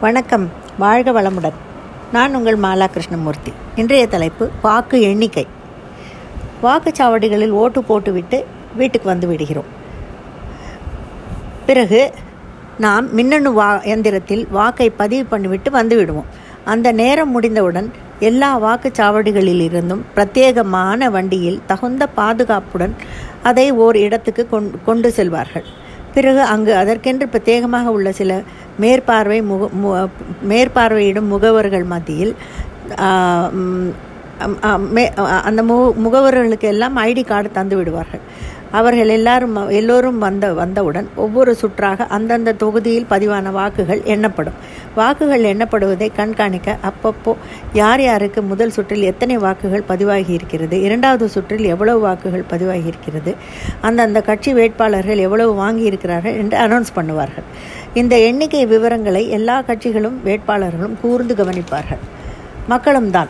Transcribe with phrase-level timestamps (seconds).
[0.00, 1.54] வணக்கம் வாழ்க வளமுடன்.
[2.12, 5.46] நான் உங்கள் மாலா கிருஷ்ணமூர்த்தி இன்றைய தலைப்பு வாக்கு எண்ணிக்கை.
[6.62, 8.38] வாக்குச்சாவடிகளில் ஓட்டு போட்டுவிட்டு
[8.74, 9.70] வீட்டுக்கு வந்து விடுகிறோம்.
[11.66, 12.00] பிறகு
[12.84, 16.28] நாம் மின்னணு வா எந்திரத்தில் வாக்கை பதிவு பண்ணிவிட்டு வந்து விடுவோம்.
[16.64, 22.96] அந்த நேரம் முடிந்தவுடன் எல்லா வாக்குச்சாவடிகளிலிருந்தும் பிரத்யேகமான வண்டியில் தகுந்த பாதுகாப்புடன்
[23.42, 24.48] அதை ஓர் இடத்துக்கு
[24.84, 25.66] கொண்டு செல்வார்கள்.
[26.16, 28.32] பிறகு அங்கு அதற்கென்று பிரத்யேகமாக உள்ள சில
[28.78, 30.02] மேற்பார்வை முக
[30.48, 32.34] மேற்பார்வையிடும் முகவர்கள் மத்தியில்
[35.44, 38.22] அந்த மு முகவர்களுக்கு எல்லாம் ஐடி கார்டு தந்து விடுவார்கள்
[38.72, 44.56] அவர்கள் எல்லாரும் எல்லோரும் வந்த வந்தவுடன் ஒவ்வொரு சுற்றாக அந்தந்த தொகுதியில் பதிவான வாக்குகள் எண்ணப்படும்.
[44.94, 47.32] வாக்குகள் எண்ணப்படுவதை கண்காணிக்க அப்பப்போ
[47.72, 53.34] யார் யாருக்கு முதல் சுற்றில் எத்தனை வாக்குகள் பதிவாகி இருக்கிறது இரண்டாவது சுற்றில் எவ்வளவு வாக்குகள் பதிவாகி இருக்கிறது
[53.80, 57.46] அந்தந்த கட்சி வேட்பாளர்கள் எவ்வளவு வாங்கியிருக்கிறார்கள் என்று அனௌன்ஸ் பண்ணுவார்கள்.
[57.94, 62.02] இந்த எண்ணிக்கை விவரங்களை எல்லா கட்சிகளும் வேட்பாளர்களும் கூர்ந்து கவனிப்பார்கள்.
[62.66, 63.28] மக்களும் தான்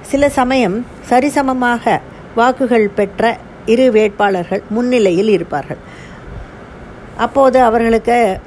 [0.00, 2.00] சில சமயம் சரிசமமாக
[2.34, 5.78] வாக்குகள் பெற்ற இரு வேட்பாளர்கள் முன்னிலையில் இருப்பார்கள்.
[7.16, 8.40] அப்போது அவர்களுக்கு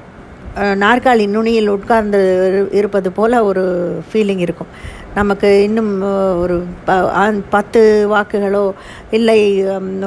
[0.84, 2.20] நாற்காலி நுனியில் உட்கார்ந்து
[2.80, 3.64] இருப்பது போல் ஒரு
[4.09, 4.72] ஃபீலிங் இருக்கும்.
[5.16, 5.92] நமக்கு இன்னும்
[6.44, 6.56] ஒரு
[7.56, 7.82] பத்து
[8.14, 8.62] வாக்குகளோ
[9.18, 9.40] இல்லை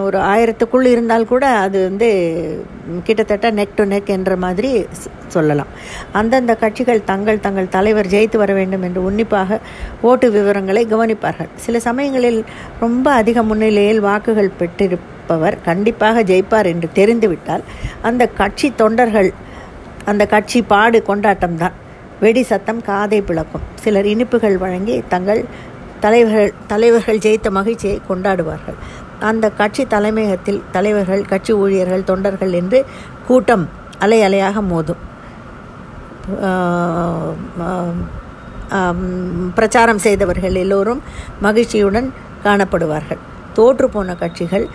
[0.06, 2.08] ஒரு ஆயிரத்துக்குள் இருந்தால் கூட அது வந்து
[3.06, 4.70] கிட்டத்தட்ட நெக் டு நெக் என்ற மாதிரி
[5.34, 5.70] சொல்லலாம்.
[6.20, 9.60] அந்தந்த கட்சிகள் தங்கள் தங்கள் தலைவர் ஜெயித்து வர வேண்டும் என்று உன்னிப்பாக
[10.10, 11.50] ஓட்டு விவரங்களை கவனிப்பார்கள்.
[11.66, 12.40] சில சமயங்களில்
[12.84, 17.66] ரொம்ப அதிக முன்னிலையில் வாக்குகள் பெற்றிருப்பவர் கண்டிப்பாக ஜெயிப்பார் என்று தெரிந்துவிட்டால்
[18.10, 19.30] அந்த கட்சி தொண்டர்கள்
[20.10, 21.76] அந்த கட்சி பாடு கொண்டாட்டம் தான்
[22.24, 23.64] வெடி சத்தம் காதை பிளக்கும்.
[23.82, 25.40] சிலர் இனிப்புகள் வழங்கி தங்கள்
[26.04, 28.78] தலைவர்கள் தலைவர்கள் ஜெயித்த மகிழ்ச்சியை கொண்டாடுவார்கள்.
[29.30, 32.78] அந்த கட்சி தலைமையகத்தில் தலைவர்கள் கட்சி ஊழியர்கள் தொண்டர்கள் என்று
[33.28, 33.64] கூட்டம்
[34.04, 35.02] அலை அலையாக மோதும்.
[39.58, 41.00] பிரச்சாரம் செய்தவர்கள் எல்லோரும்
[41.46, 42.08] மகிழ்ச்சியுடன்
[42.46, 43.20] காணப்படுவார்கள்.
[43.58, 44.66] தோற்று போன கட்சிகள்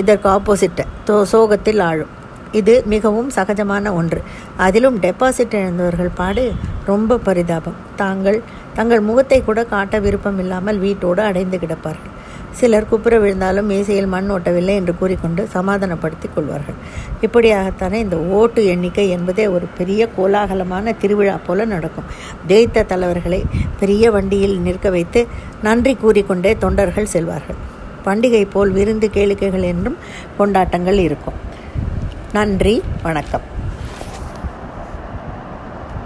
[0.00, 0.84] இதற்கு ஆப்போசிட்டை
[1.32, 2.12] சோகத்தில் ஆழும்.
[2.52, 4.22] இது மிகவும் சகஜமான ஒன்று.
[4.56, 6.52] அதிலும் டெபாசிட் இழந்தவர்கள் பாடு
[6.84, 7.74] ரொம்ப பரிதாபம்.
[7.96, 8.42] தாங்கள்
[8.74, 12.12] தங்கள் முகத்தை கூட காட்ட விருப்பம் இல்லாமல் வீட்டோடு அடைந்து கிடப்பார்கள்.
[12.52, 16.74] சிலர் குப்புற விழுந்தாலும் மேசையில் மண் ஓட்டவில்லை என்று கூறிக்கொண்டு சமாதானப்படுத்திக் கொள்வார்கள்.
[17.22, 22.04] இப்படியாகத்தானே இந்த ஓட்டு எண்ணிக்கை என்பதே ஒரு பெரிய கோலாகலமான திருவிழா போல நடக்கும்.
[22.48, 23.44] ஜெயித்த தலைவர்களை
[23.80, 25.26] பெரிய வண்டியில் நிற்க வைத்து
[25.62, 27.60] நன்றி கூறிக்கொண்டே தொண்டர்கள் செல்வார்கள்.
[28.04, 29.96] பண்டிகை போல் விருந்து கேளிக்கைகள் என்றும்
[30.38, 31.34] கொண்டாட்டங்கள் இருக்கும்.
[32.36, 33.44] நன்றி வணக்கம்.